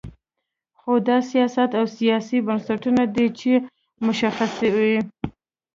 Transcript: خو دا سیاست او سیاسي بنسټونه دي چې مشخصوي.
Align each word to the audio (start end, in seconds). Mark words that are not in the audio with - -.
خو 0.79 0.93
دا 1.07 1.17
سیاست 1.31 1.69
او 1.79 1.85
سیاسي 1.97 2.37
بنسټونه 2.47 3.03
دي 3.15 3.27
چې 3.39 3.51
مشخصوي. 4.05 4.95